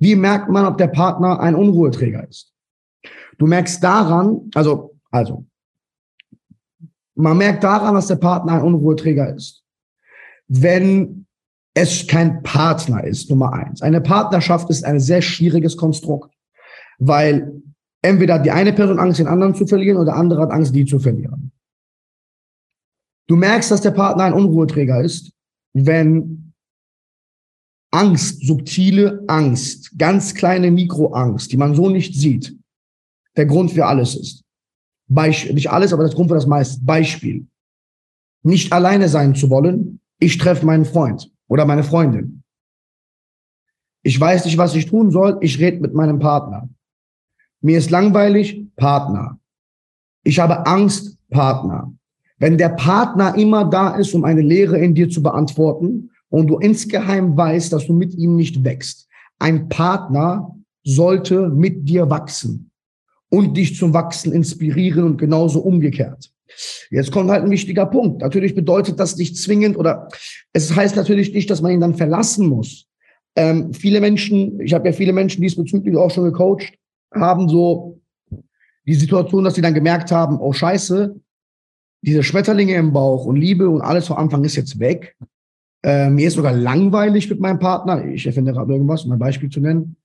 Wie 0.00 0.16
merkt 0.16 0.48
man, 0.48 0.64
ob 0.64 0.78
der 0.78 0.88
Partner 0.88 1.38
ein 1.40 1.54
Unruheträger 1.54 2.26
ist? 2.26 2.52
Du 3.38 3.46
merkst 3.46 3.84
daran, 3.84 4.50
also, 4.54 4.96
also, 5.10 5.46
man 7.14 7.36
merkt 7.36 7.62
daran, 7.62 7.94
dass 7.94 8.06
der 8.06 8.16
Partner 8.16 8.54
ein 8.54 8.62
Unruheträger 8.62 9.34
ist, 9.34 9.62
wenn 10.48 11.26
es 11.74 12.06
kein 12.06 12.42
Partner 12.42 13.04
ist, 13.04 13.30
Nummer 13.30 13.52
eins. 13.52 13.82
Eine 13.82 14.00
Partnerschaft 14.00 14.70
ist 14.70 14.84
ein 14.84 15.00
sehr 15.00 15.22
schwieriges 15.22 15.76
Konstrukt, 15.76 16.34
weil 16.98 17.62
entweder 18.02 18.38
die 18.38 18.50
eine 18.50 18.72
Person 18.72 18.98
Angst, 18.98 19.20
den 19.20 19.28
anderen 19.28 19.54
zu 19.54 19.66
verlieren, 19.66 19.98
oder 19.98 20.06
der 20.06 20.16
andere 20.16 20.42
hat 20.42 20.50
Angst, 20.50 20.74
die 20.74 20.86
zu 20.86 20.98
verlieren. 20.98 21.52
Du 23.28 23.36
merkst, 23.36 23.70
dass 23.70 23.82
der 23.82 23.92
Partner 23.92 24.24
ein 24.24 24.32
Unruheträger 24.32 25.02
ist, 25.02 25.32
wenn 25.74 26.49
Angst, 27.90 28.46
subtile 28.46 29.24
Angst, 29.26 29.98
ganz 29.98 30.34
kleine 30.34 30.70
Mikroangst, 30.70 31.50
die 31.50 31.56
man 31.56 31.74
so 31.74 31.88
nicht 31.90 32.14
sieht, 32.14 32.56
der 33.36 33.46
Grund 33.46 33.72
für 33.72 33.86
alles 33.86 34.14
ist. 34.14 34.44
Beispiel, 35.08 35.54
nicht 35.54 35.70
alles, 35.70 35.92
aber 35.92 36.04
das 36.04 36.14
Grund 36.14 36.28
für 36.28 36.36
das 36.36 36.46
meiste. 36.46 36.80
Beispiel. 36.84 37.46
Nicht 38.42 38.72
alleine 38.72 39.08
sein 39.08 39.34
zu 39.34 39.50
wollen, 39.50 40.00
ich 40.20 40.38
treffe 40.38 40.64
meinen 40.64 40.84
Freund 40.84 41.30
oder 41.48 41.66
meine 41.66 41.82
Freundin. 41.82 42.42
Ich 44.02 44.18
weiß 44.18 44.44
nicht, 44.44 44.56
was 44.56 44.74
ich 44.74 44.86
tun 44.86 45.10
soll, 45.10 45.38
ich 45.40 45.58
rede 45.58 45.80
mit 45.80 45.94
meinem 45.94 46.20
Partner. 46.20 46.68
Mir 47.60 47.76
ist 47.76 47.90
langweilig, 47.90 48.66
Partner. 48.76 49.38
Ich 50.22 50.38
habe 50.38 50.66
Angst, 50.66 51.18
Partner. 51.28 51.92
Wenn 52.38 52.56
der 52.56 52.70
Partner 52.70 53.34
immer 53.34 53.64
da 53.64 53.96
ist, 53.96 54.14
um 54.14 54.24
eine 54.24 54.40
Lehre 54.40 54.78
in 54.78 54.94
dir 54.94 55.10
zu 55.10 55.22
beantworten 55.22 56.10
und 56.30 56.46
du 56.46 56.58
insgeheim 56.58 57.36
weißt, 57.36 57.72
dass 57.72 57.86
du 57.86 57.92
mit 57.92 58.14
ihm 58.14 58.36
nicht 58.36 58.64
wächst, 58.64 59.08
ein 59.38 59.68
Partner 59.68 60.56
sollte 60.84 61.48
mit 61.48 61.88
dir 61.88 62.08
wachsen 62.08 62.70
und 63.28 63.56
dich 63.56 63.76
zum 63.76 63.92
Wachsen 63.92 64.32
inspirieren 64.32 65.04
und 65.04 65.18
genauso 65.18 65.60
umgekehrt. 65.60 66.32
Jetzt 66.90 67.12
kommt 67.12 67.30
halt 67.30 67.44
ein 67.44 67.50
wichtiger 67.50 67.86
Punkt. 67.86 68.20
Natürlich 68.22 68.54
bedeutet 68.54 68.98
das 68.98 69.16
nicht 69.16 69.36
zwingend 69.36 69.76
oder 69.76 70.08
es 70.52 70.74
heißt 70.74 70.96
natürlich 70.96 71.32
nicht, 71.32 71.48
dass 71.50 71.62
man 71.62 71.72
ihn 71.72 71.80
dann 71.80 71.94
verlassen 71.94 72.48
muss. 72.48 72.86
Ähm, 73.36 73.72
viele 73.72 74.00
Menschen, 74.00 74.60
ich 74.60 74.74
habe 74.74 74.88
ja 74.88 74.92
viele 74.92 75.12
Menschen 75.12 75.42
diesbezüglich 75.42 75.96
auch 75.96 76.10
schon 76.10 76.24
gecoacht, 76.24 76.72
haben 77.14 77.48
so 77.48 78.00
die 78.86 78.94
Situation, 78.94 79.44
dass 79.44 79.54
sie 79.54 79.62
dann 79.62 79.74
gemerkt 79.74 80.10
haben, 80.10 80.38
oh 80.40 80.52
scheiße, 80.52 81.14
diese 82.02 82.22
Schmetterlinge 82.22 82.74
im 82.74 82.92
Bauch 82.92 83.24
und 83.26 83.36
Liebe 83.36 83.68
und 83.68 83.82
alles 83.82 84.08
vom 84.08 84.16
Anfang 84.16 84.42
ist 84.44 84.56
jetzt 84.56 84.80
weg. 84.80 85.16
Äh, 85.82 86.10
mir 86.10 86.28
ist 86.28 86.34
sogar 86.34 86.52
langweilig 86.52 87.30
mit 87.30 87.40
meinem 87.40 87.58
Partner. 87.58 88.04
Ich 88.04 88.26
erfinde 88.26 88.52
gerade 88.52 88.72
irgendwas, 88.72 89.04
um 89.04 89.12
ein 89.12 89.18
Beispiel 89.18 89.48
zu 89.48 89.60
nennen. 89.60 89.96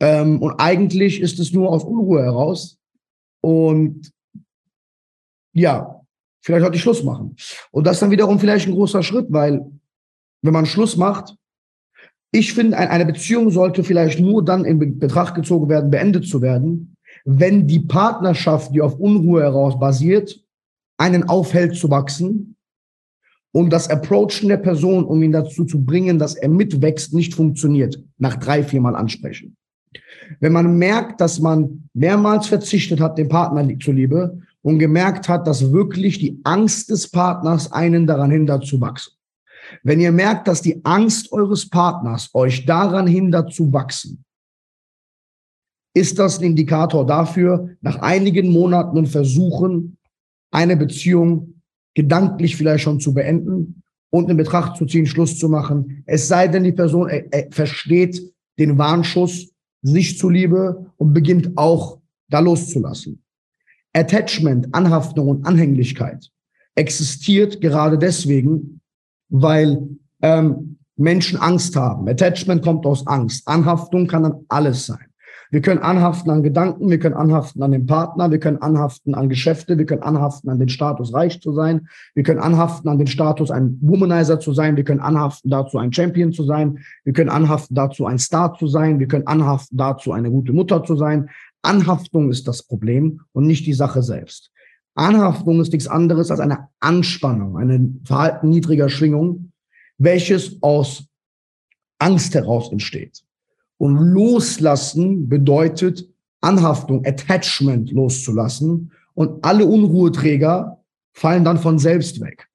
Ähm, 0.00 0.42
und 0.42 0.58
eigentlich 0.58 1.20
ist 1.20 1.38
es 1.38 1.52
nur 1.52 1.70
aus 1.70 1.84
Unruhe 1.84 2.22
heraus. 2.22 2.78
Und 3.40 4.12
ja, 5.54 6.02
vielleicht 6.42 6.62
sollte 6.62 6.76
ich 6.76 6.82
Schluss 6.82 7.02
machen. 7.02 7.36
Und 7.70 7.86
das 7.86 7.96
ist 7.96 8.00
dann 8.02 8.10
wiederum 8.10 8.38
vielleicht 8.38 8.66
ein 8.66 8.74
großer 8.74 9.02
Schritt, 9.02 9.26
weil 9.30 9.64
wenn 10.42 10.52
man 10.52 10.66
Schluss 10.66 10.96
macht, 10.96 11.36
ich 12.34 12.54
finde, 12.54 12.78
eine 12.78 13.04
Beziehung 13.04 13.50
sollte 13.50 13.84
vielleicht 13.84 14.18
nur 14.18 14.42
dann 14.44 14.64
in 14.64 14.98
Betracht 14.98 15.34
gezogen 15.34 15.68
werden, 15.68 15.90
beendet 15.90 16.26
zu 16.26 16.40
werden, 16.40 16.96
wenn 17.24 17.66
die 17.66 17.80
Partnerschaft, 17.80 18.74
die 18.74 18.80
auf 18.80 18.98
Unruhe 18.98 19.42
heraus 19.42 19.78
basiert, 19.78 20.42
einen 20.96 21.28
aufhält 21.28 21.76
zu 21.76 21.90
wachsen 21.90 22.51
und 23.52 23.70
das 23.70 23.88
Approachen 23.88 24.48
der 24.48 24.56
Person, 24.56 25.04
um 25.04 25.22
ihn 25.22 25.32
dazu 25.32 25.64
zu 25.64 25.84
bringen, 25.84 26.18
dass 26.18 26.34
er 26.34 26.48
mitwächst, 26.48 27.12
nicht 27.12 27.34
funktioniert, 27.34 28.02
nach 28.18 28.36
drei, 28.36 28.64
viermal 28.64 28.96
ansprechen. 28.96 29.56
Wenn 30.40 30.52
man 30.52 30.78
merkt, 30.78 31.20
dass 31.20 31.38
man 31.38 31.88
mehrmals 31.92 32.46
verzichtet 32.46 33.00
hat, 33.00 33.18
dem 33.18 33.28
Partner 33.28 33.66
zuliebe 33.78 34.40
und 34.62 34.78
gemerkt 34.78 35.28
hat, 35.28 35.46
dass 35.46 35.72
wirklich 35.72 36.18
die 36.18 36.40
Angst 36.44 36.88
des 36.90 37.10
Partners 37.10 37.70
einen 37.72 38.06
daran 38.06 38.30
hindert 38.30 38.64
zu 38.64 38.80
wachsen. 38.80 39.12
Wenn 39.82 40.00
ihr 40.00 40.12
merkt, 40.12 40.48
dass 40.48 40.62
die 40.62 40.84
Angst 40.84 41.32
eures 41.32 41.68
Partners 41.68 42.30
euch 42.34 42.64
daran 42.64 43.06
hindert 43.06 43.52
zu 43.52 43.72
wachsen, 43.72 44.24
ist 45.94 46.18
das 46.18 46.38
ein 46.38 46.44
Indikator 46.44 47.06
dafür, 47.06 47.70
nach 47.82 47.98
einigen 47.98 48.50
Monaten 48.50 48.96
und 48.96 49.08
Versuchen 49.08 49.98
eine 50.50 50.76
Beziehung 50.76 51.51
gedanklich 51.94 52.56
vielleicht 52.56 52.84
schon 52.84 53.00
zu 53.00 53.14
beenden 53.14 53.82
und 54.10 54.30
in 54.30 54.36
Betracht 54.36 54.76
zu 54.76 54.86
ziehen, 54.86 55.06
Schluss 55.06 55.38
zu 55.38 55.48
machen. 55.48 56.02
Es 56.06 56.28
sei 56.28 56.48
denn, 56.48 56.64
die 56.64 56.72
Person 56.72 57.08
äh, 57.08 57.24
äh, 57.30 57.50
versteht 57.50 58.20
den 58.58 58.78
Warnschuss 58.78 59.48
sich 59.82 60.18
zuliebe 60.18 60.92
und 60.96 61.12
beginnt 61.12 61.56
auch 61.56 61.98
da 62.28 62.40
loszulassen. 62.40 63.22
Attachment, 63.92 64.74
Anhaftung 64.74 65.28
und 65.28 65.46
Anhänglichkeit 65.46 66.30
existiert 66.74 67.60
gerade 67.60 67.98
deswegen, 67.98 68.80
weil 69.28 69.88
ähm, 70.22 70.78
Menschen 70.96 71.38
Angst 71.38 71.76
haben. 71.76 72.08
Attachment 72.08 72.62
kommt 72.62 72.86
aus 72.86 73.06
Angst. 73.06 73.46
Anhaftung 73.46 74.06
kann 74.06 74.22
dann 74.22 74.44
alles 74.48 74.86
sein. 74.86 75.11
Wir 75.52 75.60
können 75.60 75.80
anhaften 75.80 76.30
an 76.30 76.42
Gedanken, 76.42 76.88
wir 76.88 76.98
können 76.98 77.14
anhaften 77.14 77.62
an 77.62 77.72
den 77.72 77.84
Partner, 77.84 78.30
wir 78.30 78.38
können 78.38 78.62
anhaften 78.62 79.14
an 79.14 79.28
Geschäfte, 79.28 79.76
wir 79.76 79.84
können 79.84 80.02
anhaften 80.02 80.48
an 80.48 80.58
den 80.58 80.70
Status, 80.70 81.12
reich 81.12 81.42
zu 81.42 81.52
sein, 81.52 81.88
wir 82.14 82.22
können 82.22 82.40
anhaften 82.40 82.88
an 82.88 82.96
den 82.96 83.06
Status, 83.06 83.50
ein 83.50 83.76
Womanizer 83.82 84.40
zu 84.40 84.54
sein, 84.54 84.78
wir 84.78 84.84
können 84.84 85.00
anhaften 85.00 85.50
dazu, 85.50 85.76
ein 85.76 85.92
Champion 85.92 86.32
zu 86.32 86.44
sein, 86.44 86.78
wir 87.04 87.12
können 87.12 87.28
anhaften 87.28 87.74
dazu, 87.74 88.06
ein 88.06 88.18
Star 88.18 88.54
zu 88.54 88.66
sein, 88.66 88.98
wir 88.98 89.08
können 89.08 89.26
anhaften 89.26 89.76
dazu, 89.76 90.12
eine 90.12 90.30
gute 90.30 90.54
Mutter 90.54 90.84
zu 90.84 90.96
sein. 90.96 91.28
Anhaftung 91.60 92.30
ist 92.30 92.48
das 92.48 92.62
Problem 92.62 93.20
und 93.32 93.46
nicht 93.46 93.66
die 93.66 93.74
Sache 93.74 94.02
selbst. 94.02 94.50
Anhaftung 94.94 95.60
ist 95.60 95.74
nichts 95.74 95.86
anderes 95.86 96.30
als 96.30 96.40
eine 96.40 96.68
Anspannung, 96.80 97.58
ein 97.58 98.00
Verhalten 98.04 98.48
niedriger 98.48 98.88
Schwingung, 98.88 99.52
welches 99.98 100.62
aus 100.62 101.04
Angst 101.98 102.34
heraus 102.34 102.72
entsteht. 102.72 103.22
Und 103.82 103.96
loslassen 103.96 105.28
bedeutet 105.28 106.08
Anhaftung, 106.40 107.04
Attachment 107.04 107.90
loszulassen. 107.90 108.92
Und 109.14 109.44
alle 109.44 109.66
Unruheträger 109.66 110.80
fallen 111.12 111.42
dann 111.42 111.58
von 111.58 111.80
selbst 111.80 112.20
weg. 112.20 112.48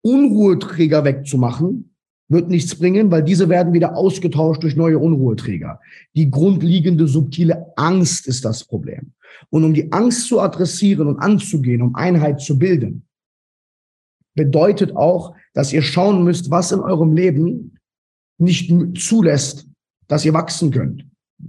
Unruheträger 0.00 1.04
wegzumachen 1.04 1.94
wird 2.26 2.48
nichts 2.48 2.74
bringen, 2.74 3.12
weil 3.12 3.22
diese 3.22 3.48
werden 3.48 3.72
wieder 3.72 3.96
ausgetauscht 3.96 4.64
durch 4.64 4.74
neue 4.74 4.98
Unruheträger. 4.98 5.78
Die 6.16 6.28
grundlegende 6.28 7.06
subtile 7.06 7.64
Angst 7.76 8.26
ist 8.26 8.44
das 8.44 8.64
Problem. 8.64 9.12
Und 9.50 9.62
um 9.62 9.74
die 9.74 9.92
Angst 9.92 10.26
zu 10.26 10.40
adressieren 10.40 11.06
und 11.06 11.20
anzugehen, 11.20 11.80
um 11.80 11.94
Einheit 11.94 12.40
zu 12.40 12.58
bilden, 12.58 13.06
bedeutet 14.34 14.96
auch, 14.96 15.36
dass 15.54 15.72
ihr 15.72 15.82
schauen 15.82 16.24
müsst, 16.24 16.50
was 16.50 16.72
in 16.72 16.80
eurem 16.80 17.12
Leben 17.12 17.78
nicht 18.36 18.68
zulässt, 18.98 19.68
dass 20.08 20.24
ihr 20.24 20.34
wachsen 20.34 20.70
könnt. 20.70 21.06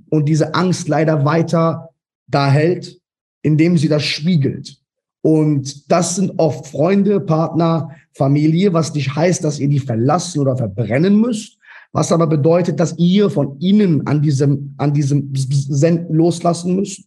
Und 0.10 0.26
diese 0.26 0.56
Angst 0.56 0.88
leider 0.88 1.26
weiter 1.26 1.90
da 2.28 2.50
hält, 2.50 3.00
indem 3.42 3.78
sie 3.78 3.88
das 3.88 4.04
spiegelt. 4.04 4.78
Und 5.22 5.92
das 5.92 6.16
sind 6.16 6.34
oft 6.38 6.68
Freunde, 6.68 7.20
Partner, 7.20 7.92
Familie, 8.14 8.74
was 8.74 8.94
nicht 8.94 9.16
heißt, 9.16 9.44
dass 9.44 9.60
ihr 9.60 9.70
die 9.70 9.80
verlassen 9.80 10.40
oder 10.40 10.58
verbrennen 10.58 11.20
müsst, 11.20 11.58
was 11.92 12.12
aber 12.12 12.28
bedeutet, 12.28 12.80
dass 12.80 12.98
ihr 12.98 13.30
von 13.30 13.60
ihnen 13.60 14.06
an 14.08 14.22
diesem, 14.22 14.74
an 14.78 14.94
diesem 14.94 15.32
Senden 15.34 16.16
loslassen 16.16 16.76
müsst 16.76 17.04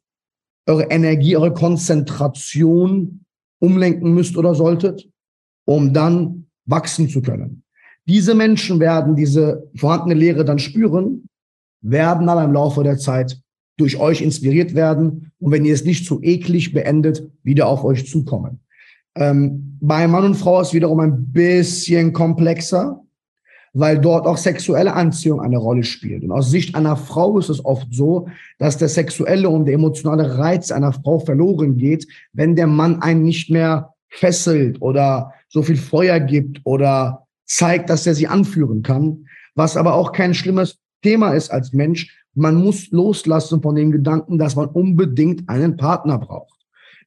eure 0.67 0.85
Energie, 0.91 1.37
eure 1.37 1.55
Konzentration 1.55 3.25
umlenken 3.61 4.13
müsst 4.13 4.37
oder 4.37 4.55
solltet, 4.55 5.09
um 5.65 5.93
dann 5.93 6.47
wachsen 6.67 7.09
zu 7.09 7.23
können. 7.23 7.63
Diese 8.07 8.35
Menschen 8.35 8.79
werden 8.81 9.17
diese 9.17 9.69
vorhandene 9.77 10.15
Lehre 10.15 10.45
dann 10.45 10.59
spüren, 10.59 11.29
werden 11.91 12.29
aber 12.29 12.45
im 12.45 12.53
Laufe 12.53 12.83
der 12.83 12.99
Zeit 12.99 13.41
durch 13.77 13.99
euch 13.99 14.23
inspiriert 14.23 14.75
werden 14.75 15.33
und 15.39 15.53
wenn 15.53 15.65
ihr 15.65 15.75
es 15.75 15.85
nicht 15.85 16.07
zu 16.07 16.23
eklig 16.23 16.73
beendet, 16.73 17.31
wieder 17.43 17.69
auf 17.69 17.85
euch 17.85 18.09
zukommen. 18.09 18.61
Ähm, 19.15 19.79
bei 19.81 20.07
Mann 20.09 20.25
und 20.25 20.35
Frau 20.35 20.61
ist 20.61 20.75
wiederum 20.75 21.01
ein 21.01 21.33
bisschen 21.33 22.13
komplexer 22.13 23.03
weil 23.79 23.99
dort 23.99 24.27
auch 24.27 24.39
sexuelle 24.39 24.95
Anziehung 24.95 25.43
eine 25.43 25.59
Rolle 25.59 25.85
spielt. 25.85 26.25
Und 26.25 26.33
aus 26.33 26.51
Sicht 26.51 26.75
einer 26.75 26.97
Frau 26.97 27.39
ist 27.39 27.51
es 27.51 27.63
oft 27.63 27.87
so, 27.93 28.27
dass 28.59 28.79
der 28.79 28.89
sexuelle 28.89 29.51
und 29.51 29.67
der 29.67 29.75
emotionale 29.75 30.39
Reiz 30.39 30.71
einer 30.71 30.95
Frau 30.95 31.19
verloren 31.19 31.77
geht, 31.77 32.07
wenn 32.33 32.57
der 32.57 32.69
Mann 32.69 33.03
einen 33.03 33.23
nicht 33.23 33.51
mehr 33.51 33.93
fesselt 34.09 34.81
oder 34.81 35.35
so 35.51 35.63
viel 35.63 35.77
Feuer 35.77 36.21
gibt 36.21 36.63
oder 36.65 37.27
zeigt, 37.45 37.91
dass 37.91 38.07
er 38.07 38.15
sie 38.15 38.29
anführen 38.29 38.83
kann, 38.83 39.27
was 39.55 39.77
aber 39.77 39.95
auch 39.95 40.13
kein 40.13 40.33
schlimmes 40.33 40.79
Thema 41.07 41.35
ist 41.35 41.51
als 41.51 41.73
Mensch. 41.73 42.27
Man 42.35 42.57
muss 42.57 42.91
loslassen 42.91 43.63
von 43.63 43.77
dem 43.77 43.93
Gedanken, 43.93 44.39
dass 44.39 44.57
man 44.57 44.67
unbedingt 44.67 45.49
einen 45.49 45.77
Partner 45.77 46.19
braucht. 46.19 46.59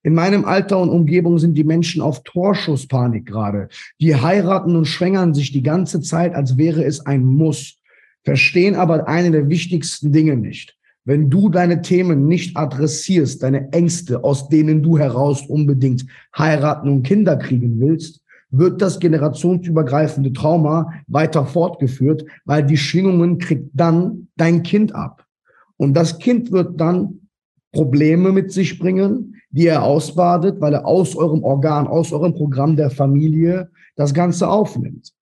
In 0.04 0.14
meinem 0.14 0.46
Alter 0.46 0.80
und 0.80 0.88
Umgebung 0.88 1.38
sind 1.38 1.56
die 1.56 1.66
Menschen 1.66 2.02
auf 2.02 2.24
Torschusspanik 2.24 3.26
gerade. 3.26 3.68
Die 4.00 4.16
heiraten 4.16 4.78
und 4.78 4.86
schwängern 4.86 5.34
sich 5.34 5.52
die 5.52 5.64
ganze 5.64 6.00
Zeit, 6.00 6.34
als 6.34 6.58
wäre 6.58 6.86
es 6.86 7.06
ein 7.06 7.26
Muss, 7.26 7.76
verstehen 8.24 8.76
aber 8.76 9.06
eine 9.10 9.32
der 9.32 9.50
wichtigsten 9.50 10.14
Dinge 10.14 10.38
nicht. 10.38 10.78
wenn 11.10 11.30
du 11.30 11.50
deine 11.50 11.82
Themen 11.82 12.28
nicht 12.28 12.56
adressierst, 12.56 13.42
deine 13.42 13.74
Ängste, 13.74 14.24
aus 14.24 14.48
denen 14.48 14.84
du 14.84 15.00
heraus 15.00 15.42
unbedingt 15.42 16.06
heiraten 16.38 16.88
und 16.88 17.04
Kinder 17.04 17.36
kriegen 17.36 17.80
willst, 17.80 18.22
wird 18.52 18.82
das 18.82 19.00
generationsübergreifende 19.00 20.34
Trauma 20.34 20.92
weiter 21.08 21.46
fortgeführt, 21.46 22.26
weil 22.46 22.64
die 22.64 22.78
Schwingungen 22.78 23.38
kriegt 23.38 23.70
dann 23.74 24.28
dein 24.38 24.64
Kind 24.64 24.94
ab. 24.96 25.26
Und 25.78 25.94
das 25.94 26.20
Kind 26.20 26.52
wird 26.52 26.80
dann 26.80 27.20
Probleme 27.72 28.32
mit 28.32 28.52
sich 28.52 28.80
bringen, 28.80 29.36
die 29.52 29.68
er 29.68 29.84
ausbadet, 29.84 30.60
weil 30.60 30.74
er 30.74 30.86
aus 30.86 31.16
eurem 31.16 31.44
Organ, 31.44 31.88
aus 31.88 32.12
eurem 32.12 32.34
Programm 32.34 32.76
der 32.76 32.90
Familie 32.90 33.70
das 33.96 34.14
Ganze 34.14 34.50
aufnimmt. 34.50 35.14